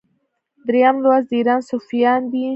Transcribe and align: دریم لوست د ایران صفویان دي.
دریم 0.67 0.95
لوست 1.03 1.27
د 1.29 1.31
ایران 1.37 1.61
صفویان 1.69 2.21
دي. 2.31 2.43